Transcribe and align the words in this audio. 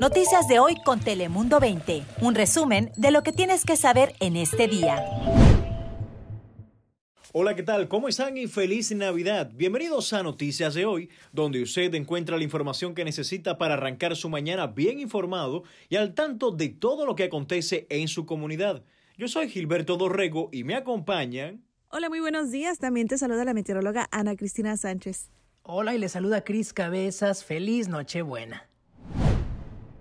Noticias 0.00 0.46
de 0.46 0.58
hoy 0.58 0.76
con 0.84 1.00
Telemundo 1.00 1.58
20. 1.58 2.02
Un 2.20 2.34
resumen 2.34 2.92
de 2.96 3.10
lo 3.10 3.22
que 3.22 3.32
tienes 3.32 3.64
que 3.64 3.76
saber 3.76 4.14
en 4.20 4.36
este 4.36 4.68
día. 4.68 5.02
Hola, 7.32 7.56
¿qué 7.56 7.62
tal? 7.62 7.88
¿Cómo 7.88 8.08
están 8.08 8.36
y 8.36 8.46
feliz 8.46 8.94
Navidad? 8.94 9.50
Bienvenidos 9.54 10.12
a 10.12 10.22
Noticias 10.22 10.74
de 10.74 10.84
hoy, 10.84 11.08
donde 11.32 11.62
usted 11.62 11.94
encuentra 11.94 12.36
la 12.36 12.44
información 12.44 12.94
que 12.94 13.04
necesita 13.04 13.58
para 13.58 13.74
arrancar 13.74 14.16
su 14.16 14.28
mañana 14.28 14.66
bien 14.66 15.00
informado 15.00 15.64
y 15.88 15.96
al 15.96 16.14
tanto 16.14 16.50
de 16.50 16.68
todo 16.68 17.06
lo 17.06 17.14
que 17.14 17.24
acontece 17.24 17.86
en 17.88 18.08
su 18.08 18.26
comunidad. 18.26 18.84
Yo 19.16 19.28
soy 19.28 19.48
Gilberto 19.48 19.96
Dorrego 19.96 20.50
y 20.52 20.64
me 20.64 20.74
acompañan. 20.74 21.62
Hola, 21.88 22.10
muy 22.10 22.20
buenos 22.20 22.50
días. 22.50 22.78
También 22.78 23.08
te 23.08 23.16
saluda 23.16 23.44
la 23.44 23.54
meteoróloga 23.54 24.08
Ana 24.10 24.36
Cristina 24.36 24.76
Sánchez. 24.76 25.30
Hola 25.62 25.94
y 25.94 25.98
le 25.98 26.08
saluda 26.08 26.44
Cris 26.44 26.72
Cabezas. 26.72 27.44
Feliz 27.44 27.88
Nochebuena. 27.88 28.68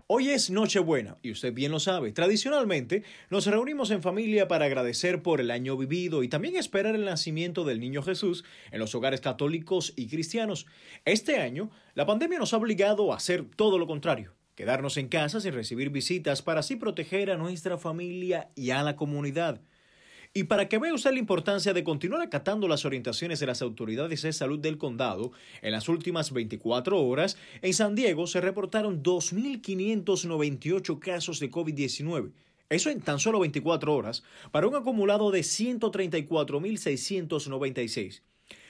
Hoy 0.08 0.30
es 0.30 0.52
Nochebuena 0.52 1.18
y 1.24 1.32
usted 1.32 1.52
bien 1.52 1.72
lo 1.72 1.80
sabe. 1.80 2.12
Tradicionalmente 2.12 3.02
nos 3.32 3.48
reunimos 3.48 3.90
en 3.90 4.04
familia 4.04 4.48
para 4.48 4.66
agradecer 4.66 5.24
por 5.24 5.42
el 5.42 5.50
año 5.50 5.76
vivido 5.78 6.22
y 6.22 6.28
también 6.28 6.58
esperar 6.58 6.94
el 6.94 7.06
nacimiento 7.06 7.64
del 7.64 7.80
niño 7.80 8.04
Jesús 8.04 8.46
en 8.70 8.78
los 8.78 8.94
hogares 8.94 9.20
católicos 9.20 9.94
y 9.96 10.08
cristianos. 10.08 10.68
Este 11.06 11.38
año 11.38 11.72
la 11.96 12.06
pandemia 12.06 12.38
nos 12.38 12.54
ha 12.54 12.58
obligado 12.58 13.12
a 13.12 13.16
hacer 13.16 13.46
todo 13.56 13.80
lo 13.80 13.88
contrario. 13.88 14.36
Quedarnos 14.54 14.98
en 14.98 15.08
casa 15.08 15.42
sin 15.42 15.54
recibir 15.54 15.90
visitas 15.90 16.44
para 16.44 16.60
así 16.60 16.76
proteger 16.76 17.32
a 17.32 17.38
nuestra 17.38 17.80
familia 17.80 18.52
y 18.54 18.70
a 18.70 18.84
la 18.84 18.96
comunidad. 18.96 19.60
Y 20.38 20.44
para 20.44 20.68
que 20.68 20.80
vea 20.80 20.94
usted 20.94 21.14
la 21.14 21.20
importancia 21.20 21.72
de 21.72 21.86
continuar 21.86 22.22
acatando 22.22 22.68
las 22.68 22.84
orientaciones 22.84 23.40
de 23.40 23.46
las 23.46 23.62
autoridades 23.62 24.22
de 24.22 24.34
salud 24.34 24.60
del 24.60 24.78
condado, 24.78 25.32
en 25.62 25.72
las 25.72 25.88
últimas 25.88 26.34
24 26.34 27.02
horas, 27.02 27.38
en 27.62 27.74
San 27.74 27.96
Diego 27.96 28.28
se 28.28 28.42
reportaron 28.42 29.02
2.598 29.02 31.00
casos 31.00 31.40
de 31.40 31.50
COVID-19. 31.50 32.34
Eso 32.68 32.90
en 32.90 33.00
tan 33.00 33.20
solo 33.20 33.40
24 33.40 33.96
horas, 33.96 34.24
para 34.52 34.68
un 34.68 34.76
acumulado 34.76 35.32
de 35.32 35.40
134.696. 35.40 38.22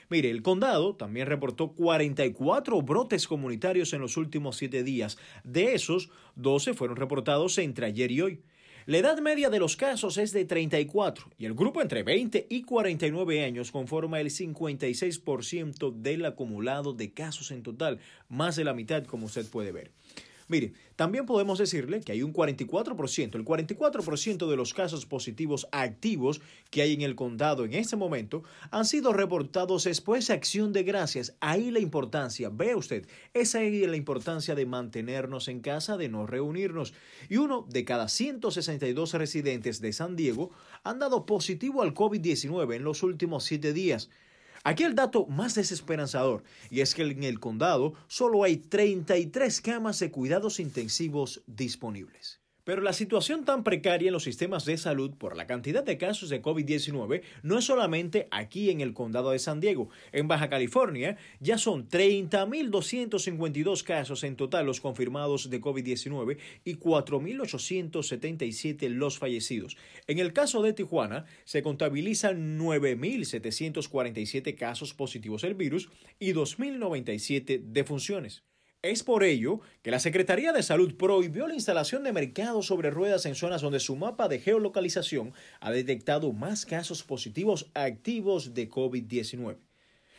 Mire, 0.08 0.30
el 0.30 0.42
condado 0.42 0.94
también 0.94 1.26
reportó 1.26 1.72
44 1.72 2.80
brotes 2.82 3.26
comunitarios 3.26 3.92
en 3.92 4.02
los 4.02 4.16
últimos 4.16 4.56
7 4.56 4.84
días. 4.84 5.18
De 5.42 5.74
esos, 5.74 6.10
12 6.36 6.74
fueron 6.74 6.96
reportados 6.96 7.58
entre 7.58 7.86
ayer 7.86 8.12
y 8.12 8.20
hoy. 8.20 8.40
La 8.88 8.98
edad 8.98 9.18
media 9.18 9.50
de 9.50 9.58
los 9.58 9.76
casos 9.76 10.16
es 10.16 10.30
de 10.30 10.44
34 10.44 11.32
y 11.38 11.46
el 11.46 11.54
grupo 11.54 11.82
entre 11.82 12.04
20 12.04 12.46
y 12.48 12.62
49 12.62 13.44
años 13.44 13.72
conforma 13.72 14.20
el 14.20 14.28
56% 14.28 15.92
del 15.92 16.24
acumulado 16.24 16.92
de 16.92 17.12
casos 17.12 17.50
en 17.50 17.64
total, 17.64 17.98
más 18.28 18.54
de 18.54 18.62
la 18.62 18.74
mitad 18.74 19.02
como 19.02 19.26
usted 19.26 19.44
puede 19.50 19.72
ver. 19.72 19.90
Mire, 20.48 20.72
también 20.94 21.26
podemos 21.26 21.58
decirle 21.58 22.00
que 22.00 22.12
hay 22.12 22.22
un 22.22 22.32
44%, 22.32 23.34
el 23.34 23.44
44% 23.44 24.48
de 24.48 24.56
los 24.56 24.74
casos 24.74 25.04
positivos 25.04 25.66
activos 25.72 26.40
que 26.70 26.82
hay 26.82 26.94
en 26.94 27.02
el 27.02 27.16
condado 27.16 27.64
en 27.64 27.74
este 27.74 27.96
momento 27.96 28.44
han 28.70 28.84
sido 28.84 29.12
reportados 29.12 29.84
después 29.84 30.28
de 30.28 30.34
acción 30.34 30.72
de 30.72 30.84
gracias. 30.84 31.34
Ahí 31.40 31.70
la 31.70 31.80
importancia, 31.80 32.48
vea 32.48 32.76
usted, 32.76 33.06
esa 33.34 33.62
es 33.62 33.88
la 33.88 33.96
importancia 33.96 34.54
de 34.54 34.66
mantenernos 34.66 35.48
en 35.48 35.60
casa, 35.60 35.96
de 35.96 36.08
no 36.08 36.26
reunirnos. 36.26 36.94
Y 37.28 37.38
uno 37.38 37.66
de 37.68 37.84
cada 37.84 38.08
162 38.08 39.14
residentes 39.14 39.80
de 39.80 39.92
San 39.92 40.16
Diego 40.16 40.50
han 40.84 40.98
dado 40.98 41.26
positivo 41.26 41.82
al 41.82 41.94
COVID-19 41.94 42.76
en 42.76 42.84
los 42.84 43.02
últimos 43.02 43.44
siete 43.44 43.72
días. 43.72 44.10
Aquí 44.66 44.82
el 44.82 44.96
dato 44.96 45.26
más 45.26 45.54
desesperanzador, 45.54 46.42
y 46.70 46.80
es 46.80 46.96
que 46.96 47.02
en 47.02 47.22
el 47.22 47.38
condado 47.38 47.94
solo 48.08 48.42
hay 48.42 48.56
33 48.56 49.60
camas 49.60 50.00
de 50.00 50.10
cuidados 50.10 50.58
intensivos 50.58 51.44
disponibles. 51.46 52.40
Pero 52.66 52.82
la 52.82 52.92
situación 52.92 53.44
tan 53.44 53.62
precaria 53.62 54.08
en 54.08 54.12
los 54.12 54.24
sistemas 54.24 54.64
de 54.64 54.76
salud 54.76 55.12
por 55.12 55.36
la 55.36 55.46
cantidad 55.46 55.84
de 55.84 55.98
casos 55.98 56.30
de 56.30 56.42
COVID-19 56.42 57.22
no 57.44 57.58
es 57.58 57.64
solamente 57.64 58.26
aquí 58.32 58.70
en 58.70 58.80
el 58.80 58.92
condado 58.92 59.30
de 59.30 59.38
San 59.38 59.60
Diego. 59.60 59.88
En 60.10 60.26
Baja 60.26 60.48
California 60.48 61.16
ya 61.38 61.58
son 61.58 61.88
30.252 61.88 63.84
casos 63.84 64.24
en 64.24 64.34
total 64.34 64.66
los 64.66 64.80
confirmados 64.80 65.48
de 65.48 65.60
COVID-19 65.60 66.38
y 66.64 66.74
4.877 66.74 68.88
los 68.88 69.20
fallecidos. 69.20 69.76
En 70.08 70.18
el 70.18 70.32
caso 70.32 70.60
de 70.60 70.72
Tijuana 70.72 71.24
se 71.44 71.62
contabilizan 71.62 72.58
9.747 72.58 74.56
casos 74.56 74.92
positivos 74.92 75.42
del 75.42 75.54
virus 75.54 75.88
y 76.18 76.32
2.097 76.32 77.60
defunciones. 77.60 78.42
Es 78.82 79.02
por 79.02 79.24
ello 79.24 79.60
que 79.82 79.90
la 79.90 79.98
Secretaría 79.98 80.52
de 80.52 80.62
Salud 80.62 80.94
prohibió 80.94 81.48
la 81.48 81.54
instalación 81.54 82.04
de 82.04 82.12
mercados 82.12 82.66
sobre 82.66 82.90
ruedas 82.90 83.26
en 83.26 83.34
zonas 83.34 83.60
donde 83.60 83.80
su 83.80 83.96
mapa 83.96 84.28
de 84.28 84.38
geolocalización 84.38 85.32
ha 85.58 85.72
detectado 85.72 86.32
más 86.32 86.66
casos 86.66 87.02
positivos 87.02 87.68
activos 87.74 88.54
de 88.54 88.70
COVID-19. 88.70 89.56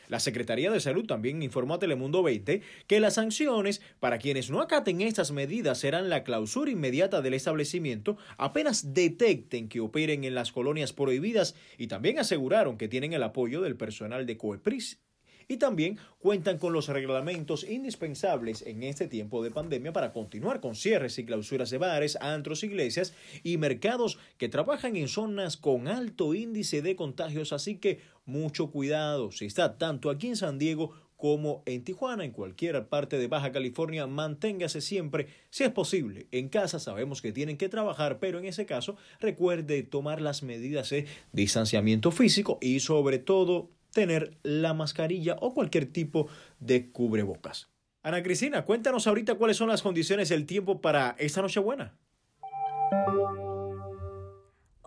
La 0.09 0.19
Secretaría 0.19 0.72
de 0.72 0.79
Salud 0.79 1.06
también 1.06 1.44
informó 1.44 1.75
a 1.75 1.79
Telemundo 1.79 2.23
20 2.23 2.62
que 2.88 3.00
las 3.00 3.13
sanciones 3.13 3.81
para 4.00 4.19
quienes 4.19 4.50
no 4.50 4.62
acaten 4.62 5.01
estas 5.01 5.31
medidas 5.31 5.79
serán 5.79 6.09
la 6.09 6.24
clausura 6.24 6.72
inmediata 6.72 7.22
del 7.22 7.35
establecimiento 7.35 8.18
apenas 8.38 8.94
detecten 8.94 9.69
que 9.69 9.79
operen 9.79 10.24
en 10.24 10.35
las 10.35 10.51
colonias 10.51 10.94
prohibidas 10.94 11.56
y 11.78 11.88
también 11.88 12.19
aseguraron 12.19 12.78
que 12.78 12.88
tienen 12.88 13.13
el 13.13 13.24
apoyo 13.24 13.62
del 13.62 13.78
personal 13.78 14.25
de 14.25 14.38
COEPRIS 14.38 15.00
y 15.47 15.58
también 15.58 15.97
cuentan 16.19 16.58
con 16.58 16.74
los 16.74 16.90
reglamentos 16.90 17.63
indispensables 17.63 18.62
en 18.63 18.84
este 18.84 19.08
tiempo 19.08 19.44
de 19.44 19.52
pandemia 19.52 19.94
para 19.94 20.12
continuar 20.12 20.59
con 20.59 20.75
cierres 20.75 21.18
y 21.19 21.25
clausuras 21.25 21.69
de 21.69 21.78
bares, 21.78 22.18
antros, 22.22 22.63
iglesias 22.63 23.13
y 23.44 23.57
mercados 23.57 24.19
que 24.38 24.50
trabajan 24.50 24.96
en 24.96 25.07
zonas 25.07 25.57
con 25.57 25.88
alto 25.88 26.34
índice 26.34 26.81
de 26.81 26.96
contagios, 26.96 27.53
así 27.53 27.78
que 27.78 28.02
mucho 28.25 28.72
cuidado 28.72 29.31
si 29.31 29.46
está 29.46 29.78
tanto 29.78 30.09
aquí 30.09 30.28
en 30.28 30.36
San 30.36 30.59
Diego 30.59 30.91
como 31.18 31.63
en 31.66 31.84
Tijuana, 31.84 32.24
en 32.24 32.31
cualquier 32.31 32.88
parte 32.88 33.18
de 33.18 33.28
Baja 33.28 33.52
California, 33.52 34.06
manténgase 34.06 34.81
siempre, 34.81 35.28
si 35.50 35.63
es 35.63 35.72
posible, 35.72 36.28
en 36.31 36.47
casa. 36.47 36.80
Sabemos 36.80 37.24
que 37.24 37.31
tienen 37.31 37.57
que 37.57 37.69
trabajar, 37.69 38.19
pero 38.19 38.38
en 38.38 38.46
ese 38.46 38.68
caso 38.68 38.96
recuerde 39.19 39.81
tomar 39.81 40.22
las 40.22 40.44
medidas 40.44 40.91
de 40.91 41.07
distanciamiento 41.34 42.12
físico 42.12 42.59
y 42.62 42.80
sobre 42.81 43.18
todo 43.18 43.72
tener 43.92 44.38
la 44.44 44.74
mascarilla 44.74 45.38
o 45.42 45.53
cualquier 45.53 45.86
tipo 45.86 46.28
de 46.59 46.92
cubrebocas. 46.92 47.70
Ana 48.03 48.24
Cristina, 48.24 48.64
cuéntanos 48.64 49.08
ahorita 49.08 49.36
cuáles 49.36 49.58
son 49.58 49.70
las 49.70 49.81
condiciones 49.81 50.30
del 50.30 50.46
tiempo 50.46 50.80
para 50.80 51.16
esta 51.20 51.42
Nochebuena. 51.42 51.94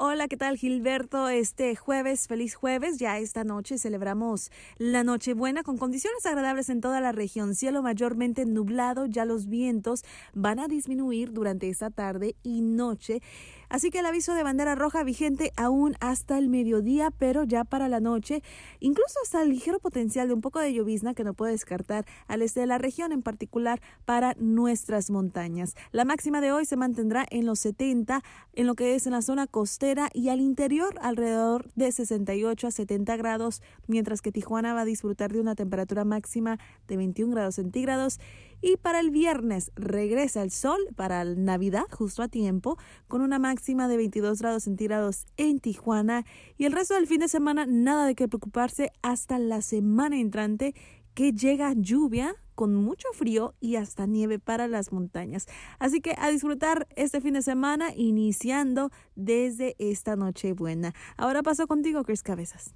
Hola, 0.03 0.29
¿qué 0.29 0.39
tal 0.39 0.57
Gilberto? 0.57 1.29
Este 1.29 1.77
jueves, 1.77 2.27
feliz 2.27 2.55
jueves. 2.55 2.99
Ya 2.99 3.19
esta 3.19 3.45
noche 3.45 3.77
celebramos 3.77 4.51
la 4.79 5.05
Nochebuena 5.05 5.63
con 5.63 5.77
condiciones 5.77 6.25
agradables 6.25 6.71
en 6.71 6.81
toda 6.81 7.03
la 7.03 7.13
región. 7.13 7.55
Cielo 7.55 7.83
mayormente 7.83 8.47
nublado, 8.47 9.05
ya 9.05 9.27
los 9.27 9.47
vientos 9.47 10.03
van 10.33 10.59
a 10.59 10.69
disminuir 10.69 11.35
durante 11.35 11.69
esta 11.69 11.91
tarde 11.91 12.35
y 12.43 12.63
noche. 12.63 13.21
Así 13.71 13.91
que 13.91 14.01
el 14.01 14.07
aviso 14.07 14.35
de 14.35 14.43
bandera 14.43 14.75
roja 14.75 15.05
vigente 15.05 15.53
aún 15.57 15.95
hasta 16.01 16.37
el 16.37 16.49
mediodía, 16.49 17.13
pero 17.13 17.45
ya 17.45 17.63
para 17.63 17.89
la 17.89 18.01
noche, 18.01 18.43
incluso 18.81 19.15
hasta 19.23 19.43
el 19.43 19.49
ligero 19.49 19.79
potencial 19.79 20.27
de 20.27 20.35
un 20.35 20.41
poco 20.41 20.59
de 20.59 20.75
llovizna 20.75 21.15
que 21.15 21.23
no 21.23 21.35
puede 21.35 21.53
descartar 21.53 22.05
al 22.27 22.43
este 22.43 22.61
de 22.61 22.67
la 22.67 22.79
región, 22.79 23.13
en 23.13 23.23
particular 23.23 23.81
para 24.05 24.35
nuestras 24.39 25.11
montañas. 25.11 25.77
La 25.93 26.05
máxima 26.05 26.41
de 26.41 26.51
hoy 26.51 26.65
se 26.65 26.77
mantendrá 26.77 27.25
en 27.31 27.47
los 27.47 27.61
70, 27.61 28.23
en 28.55 28.67
lo 28.67 28.75
que 28.75 28.97
es 28.97 29.07
en 29.07 29.13
la 29.13 29.23
zona 29.23 29.47
costera 29.47 30.11
y 30.13 30.31
al 30.31 30.41
interior 30.41 30.97
alrededor 31.01 31.71
de 31.77 31.93
68 31.93 32.67
a 32.67 32.71
70 32.73 33.17
grados, 33.17 33.63
mientras 33.87 34.21
que 34.21 34.33
Tijuana 34.33 34.75
va 34.75 34.81
a 34.81 34.85
disfrutar 34.85 35.33
de 35.33 35.41
una 35.41 35.55
temperatura 35.55 36.05
máxima 36.05 36.59
de 36.89 36.97
21 36.97 37.33
grados 37.33 37.55
centígrados 37.55 38.19
y 38.61 38.77
para 38.77 39.01
el 39.01 39.11
viernes 39.11 39.73
regresa 39.75 40.43
el 40.43 40.51
sol 40.51 40.79
para 40.97 41.25
Navidad 41.25 41.85
justo 41.91 42.23
a 42.23 42.29
tiempo 42.29 42.79
con 43.09 43.23
una 43.23 43.39
máxima 43.39 43.89
de 43.89 43.97
22 43.97 44.41
grados 44.41 44.65
centígrados 44.65 45.27
en 45.37 45.61
Tijuana 45.61 46.25
y 46.57 46.65
el 46.65 46.73
resto 46.73 46.95
del 46.95 47.07
fin 47.07 47.21
de 47.21 47.29
semana 47.29 47.67
nada 47.67 48.07
de 48.07 48.15
qué 48.15 48.29
preocuparse 48.29 48.93
hasta 49.03 49.39
la 49.39 49.63
semana 49.63 50.19
entrante 50.19 50.75
que 51.15 51.33
llega 51.33 51.73
lluvia 51.75 52.35
con 52.55 52.75
mucho 52.75 53.09
frío 53.15 53.55
y 53.59 53.77
hasta 53.77 54.07
nieve 54.07 54.39
para 54.39 54.69
las 54.69 54.93
montañas. 54.93 55.47
Así 55.79 56.01
que 56.01 56.15
a 56.19 56.29
disfrutar 56.31 56.87
este 56.95 57.21
fin 57.21 57.35
de 57.35 57.43
semana 57.43 57.95
iniciando 57.97 58.91
desde 59.15 59.77
esta 59.79 60.15
noche 60.15 60.53
buena. 60.53 60.93
Ahora 61.17 61.43
paso 61.43 61.67
contigo, 61.67 62.05
Chris 62.05 62.23
Cabezas. 62.23 62.75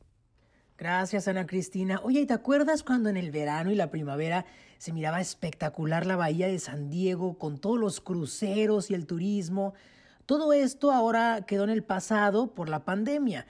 Gracias, 0.77 1.29
Ana 1.29 1.47
Cristina. 1.47 2.01
Oye, 2.03 2.27
¿te 2.27 2.35
acuerdas 2.35 2.83
cuando 2.83 3.09
en 3.09 3.17
el 3.17 3.31
verano 3.31 3.71
y 3.71 3.77
la 3.77 3.91
primavera 3.93 4.45
se 4.79 4.93
miraba 4.93 5.21
espectacular 5.21 6.05
la 6.05 6.17
bahía 6.17 6.49
de 6.49 6.59
San 6.59 6.91
Diego 6.91 7.39
con 7.39 7.59
todos 7.59 7.79
los 7.79 8.01
cruceros 8.01 8.91
y 8.91 8.95
el 8.95 9.07
turismo? 9.07 9.75
Todo 10.27 10.53
esto 10.53 10.91
ahora 10.91 11.45
quedó 11.47 11.63
en 11.65 11.71
el 11.71 11.85
pasado 11.85 12.55
por 12.55 12.69
la 12.69 12.85
pandemia. 12.85 13.47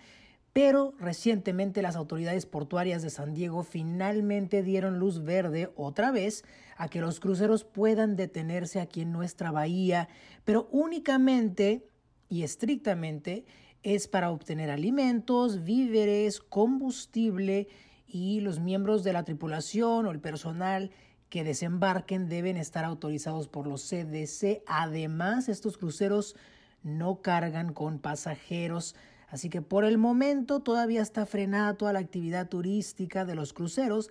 pero 0.54 0.94
recientemente 1.00 1.82
las 1.82 1.96
autoridades 1.96 2.46
portuarias 2.46 3.02
de 3.02 3.10
San 3.10 3.34
Diego 3.34 3.64
finalmente 3.64 4.62
dieron 4.62 5.00
luz 5.00 5.24
verde 5.24 5.72
otra 5.74 6.12
vez 6.12 6.44
a 6.76 6.88
que 6.88 7.00
los 7.00 7.18
cruceros 7.18 7.64
puedan 7.64 8.14
detenerse 8.14 8.80
aquí 8.80 9.00
en 9.00 9.10
nuestra 9.10 9.50
bahía, 9.50 10.08
pero 10.44 10.68
únicamente 10.70 11.88
y 12.28 12.44
estrictamente 12.44 13.44
es 13.84 14.08
para 14.08 14.32
obtener 14.32 14.70
alimentos, 14.70 15.62
víveres, 15.62 16.40
combustible 16.40 17.68
y 18.08 18.40
los 18.40 18.58
miembros 18.58 19.04
de 19.04 19.12
la 19.12 19.22
tripulación 19.22 20.06
o 20.06 20.10
el 20.10 20.18
personal 20.18 20.90
que 21.28 21.44
desembarquen 21.44 22.28
deben 22.28 22.56
estar 22.56 22.84
autorizados 22.84 23.46
por 23.46 23.68
los 23.68 23.88
CDC. 23.88 24.62
Además, 24.66 25.48
estos 25.48 25.78
cruceros 25.78 26.34
no 26.82 27.22
cargan 27.22 27.72
con 27.72 28.00
pasajeros 28.00 28.96
Así 29.34 29.50
que 29.50 29.62
por 29.62 29.84
el 29.84 29.98
momento 29.98 30.60
todavía 30.60 31.02
está 31.02 31.26
frenada 31.26 31.74
toda 31.74 31.92
la 31.92 31.98
actividad 31.98 32.48
turística 32.48 33.24
de 33.24 33.34
los 33.34 33.52
cruceros, 33.52 34.08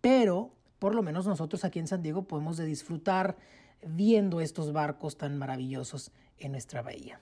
pero 0.00 0.54
por 0.78 0.94
lo 0.94 1.02
menos 1.02 1.26
nosotros 1.26 1.64
aquí 1.64 1.80
en 1.80 1.88
San 1.88 2.00
Diego 2.00 2.28
podemos 2.28 2.58
de 2.58 2.64
disfrutar 2.64 3.36
viendo 3.84 4.40
estos 4.40 4.72
barcos 4.72 5.18
tan 5.18 5.36
maravillosos 5.36 6.12
en 6.38 6.52
nuestra 6.52 6.80
bahía. 6.80 7.20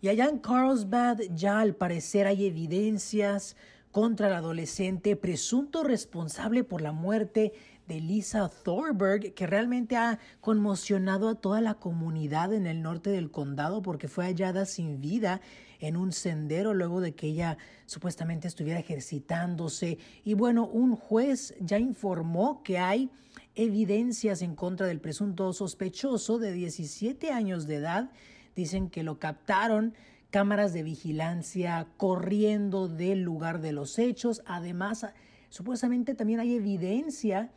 Y 0.00 0.08
allá 0.08 0.26
en 0.26 0.38
Carlsbad 0.38 1.20
ya 1.34 1.60
al 1.60 1.74
parecer 1.74 2.26
hay 2.26 2.46
evidencias 2.46 3.56
contra 3.90 4.28
el 4.28 4.34
adolescente 4.34 5.16
presunto 5.16 5.82
responsable 5.82 6.62
por 6.62 6.82
la 6.82 6.92
muerte 6.92 7.52
de 7.88 8.00
Lisa 8.00 8.48
Thorberg, 8.48 9.34
que 9.34 9.46
realmente 9.46 9.96
ha 9.96 10.20
conmocionado 10.40 11.28
a 11.30 11.34
toda 11.34 11.60
la 11.60 11.74
comunidad 11.74 12.52
en 12.52 12.66
el 12.66 12.82
norte 12.82 13.10
del 13.10 13.30
condado 13.30 13.82
porque 13.82 14.08
fue 14.08 14.26
hallada 14.26 14.66
sin 14.66 15.00
vida 15.00 15.40
en 15.80 15.96
un 15.96 16.12
sendero 16.12 16.74
luego 16.74 17.00
de 17.00 17.14
que 17.14 17.28
ella 17.28 17.56
supuestamente 17.86 18.46
estuviera 18.46 18.78
ejercitándose. 18.78 19.98
Y 20.22 20.34
bueno, 20.34 20.66
un 20.66 20.94
juez 20.94 21.54
ya 21.60 21.78
informó 21.78 22.62
que 22.62 22.78
hay 22.78 23.10
evidencias 23.54 24.42
en 24.42 24.54
contra 24.54 24.86
del 24.86 25.00
presunto 25.00 25.52
sospechoso 25.52 26.38
de 26.38 26.52
17 26.52 27.32
años 27.32 27.66
de 27.66 27.76
edad. 27.76 28.10
Dicen 28.58 28.90
que 28.90 29.04
lo 29.04 29.20
captaron 29.20 29.94
cámaras 30.30 30.72
de 30.72 30.82
vigilancia 30.82 31.86
corriendo 31.96 32.88
del 32.88 33.22
lugar 33.22 33.60
de 33.60 33.70
los 33.70 34.00
hechos. 34.00 34.42
Además, 34.46 35.06
supuestamente 35.48 36.16
también 36.16 36.40
hay 36.40 36.56
evidencia 36.56 37.52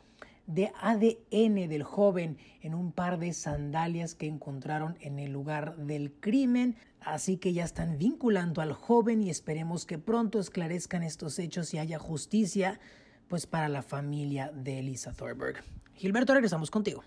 de 0.45 0.71
ADN 0.79 1.67
del 1.67 1.81
joven 1.81 2.37
en 2.61 2.75
un 2.75 2.91
par 2.91 3.17
de 3.17 3.33
sandalias 3.33 4.13
que 4.13 4.27
encontraron 4.27 4.95
en 5.01 5.17
el 5.17 5.31
lugar 5.31 5.75
del 5.75 6.13
crimen. 6.13 6.75
Así 6.99 7.37
que 7.37 7.51
ya 7.53 7.63
están 7.63 7.97
vinculando 7.97 8.61
al 8.61 8.73
joven 8.73 9.23
y 9.23 9.31
esperemos 9.31 9.87
que 9.87 9.97
pronto 9.97 10.39
esclarezcan 10.39 11.01
estos 11.01 11.39
hechos 11.39 11.73
y 11.73 11.79
haya 11.79 11.97
justicia 11.97 12.79
pues 13.27 13.47
para 13.47 13.69
la 13.69 13.81
familia 13.81 14.51
de 14.53 14.77
Elisa 14.77 15.13
Thorberg. 15.13 15.63
Gilberto, 15.95 16.35
regresamos 16.35 16.69
contigo. 16.69 17.03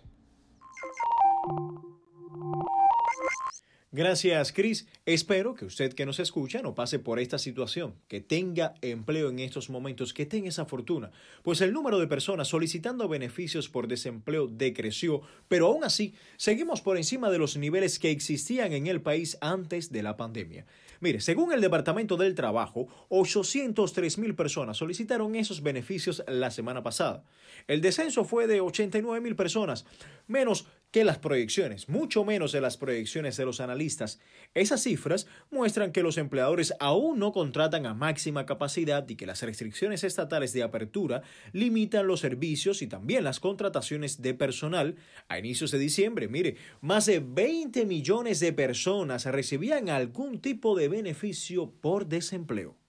Gracias, 3.97 4.51
Chris. 4.51 4.89
Espero 5.07 5.55
que 5.55 5.67
usted 5.67 5.93
que 5.93 6.05
nos 6.05 6.19
escucha 6.19 6.61
no 6.63 6.75
pase 6.75 6.99
por 6.99 7.21
esta 7.21 7.39
situación, 7.39 7.95
que 8.09 8.21
tenga 8.21 8.75
empleo 8.83 9.31
en 9.31 9.39
estos 9.39 9.71
momentos, 9.71 10.13
que 10.13 10.27
tenga 10.27 10.49
esa 10.49 10.65
fortuna, 10.65 11.13
pues 11.45 11.61
el 11.61 11.73
número 11.73 12.01
de 12.01 12.09
personas 12.09 12.49
solicitando 12.49 13.07
beneficios 13.07 13.69
por 13.69 13.87
desempleo 13.87 14.49
decreció, 14.49 15.21
pero 15.47 15.69
aún 15.69 15.85
así 15.85 16.13
seguimos 16.37 16.81
por 16.81 16.97
encima 16.97 17.31
de 17.31 17.39
los 17.39 17.57
niveles 17.57 18.01
que 18.01 18.11
existían 18.11 18.73
en 18.73 18.89
el 18.89 19.01
país 19.01 19.39
antes 19.41 19.93
de 19.93 20.03
la 20.03 20.17
pandemia. 20.17 20.67
Mire, 20.99 21.21
según 21.21 21.53
el 21.53 21.61
Departamento 21.61 22.17
del 22.17 22.35
Trabajo, 22.35 22.89
803 23.11 24.19
mil 24.19 24.35
personas 24.35 24.77
solicitaron 24.77 25.37
esos 25.37 25.63
beneficios 25.63 26.25
la 26.27 26.51
semana 26.51 26.83
pasada. 26.83 27.23
El 27.69 27.81
descenso 27.81 28.25
fue 28.25 28.49
de 28.49 28.61
89 28.61 29.21
mil 29.21 29.37
personas, 29.37 29.87
menos 30.27 30.67
que 30.95 31.03
las 31.03 31.19
proyecciones, 31.19 31.89
mucho 31.89 32.25
menos 32.25 32.53
de 32.53 32.61
las 32.61 32.77
proyecciones 32.77 33.37
de 33.37 33.45
los 33.45 33.59
analistas. 33.59 34.21
Esas 34.55 34.81
cifras 34.81 35.27
muestran 35.51 35.91
que 35.91 36.05
los 36.05 36.19
empleadores 36.19 36.73
aún 36.79 37.19
no 37.19 37.33
contratan 37.33 37.85
a 37.85 37.95
máxima 37.95 38.47
capacidad 38.47 39.05
y 39.09 39.17
que 39.17 39.27
las 39.27 39.43
restricciones 39.43 40.05
estatales 40.05 40.53
de 40.53 40.63
apertura 40.63 41.23
limitan 41.51 42.07
los 42.07 42.21
servicios 42.21 42.81
y 42.81 42.87
también 42.87 43.25
las 43.25 43.41
contrataciones 43.41 44.23
de 44.23 44.35
personal. 44.35 44.95
A 45.27 45.41
inicios 45.41 45.73
de 45.73 45.81
diciembre, 45.81 46.29
mire, 46.29 46.59
más 46.81 47.07
de 47.07 47.19
20 47.19 47.87
millones 47.87 48.39
de 48.39 48.53
personas 48.53 49.25
recibían 49.25 49.89
algún 49.89 50.41
tipo 50.41 50.77
de 50.79 50.87
beneficio 50.87 51.73
por 51.81 52.07
desempleo. 52.07 52.84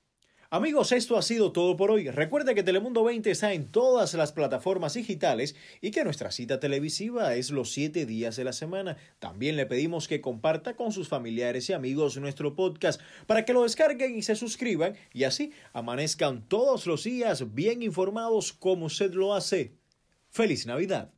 Amigos, 0.55 0.93
esto 0.93 1.17
ha 1.17 1.21
sido 1.21 1.51
todo 1.51 1.75
por 1.75 1.91
hoy. 1.91 2.09
Recuerda 2.09 2.53
que 2.53 2.63
Telemundo 2.63 3.03
20 3.03 3.29
está 3.29 3.51
en 3.51 3.67
todas 3.67 4.13
las 4.13 4.31
plataformas 4.31 4.93
digitales 4.93 5.53
y 5.81 5.91
que 5.91 6.05
nuestra 6.05 6.31
cita 6.31 6.61
televisiva 6.61 7.35
es 7.35 7.51
los 7.51 7.73
siete 7.73 8.05
días 8.05 8.37
de 8.37 8.45
la 8.45 8.53
semana. 8.53 8.95
También 9.19 9.57
le 9.57 9.65
pedimos 9.65 10.07
que 10.07 10.21
comparta 10.21 10.77
con 10.77 10.93
sus 10.93 11.09
familiares 11.09 11.69
y 11.69 11.73
amigos 11.73 12.15
nuestro 12.15 12.55
podcast 12.55 13.01
para 13.27 13.43
que 13.43 13.51
lo 13.51 13.63
descarguen 13.63 14.15
y 14.15 14.21
se 14.21 14.37
suscriban 14.37 14.95
y 15.11 15.25
así 15.25 15.51
amanezcan 15.73 16.47
todos 16.47 16.87
los 16.87 17.03
días 17.03 17.53
bien 17.53 17.83
informados 17.83 18.53
como 18.53 18.85
usted 18.85 19.11
lo 19.11 19.33
hace. 19.33 19.73
¡Feliz 20.29 20.65
Navidad! 20.65 21.11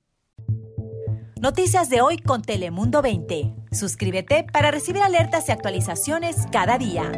Noticias 1.39 1.91
de 1.91 2.01
hoy 2.01 2.17
con 2.17 2.41
Telemundo 2.41 3.03
20. 3.03 3.53
Suscríbete 3.71 4.47
para 4.51 4.71
recibir 4.71 5.03
alertas 5.03 5.47
y 5.47 5.51
actualizaciones 5.51 6.37
cada 6.51 6.79
día. 6.79 7.11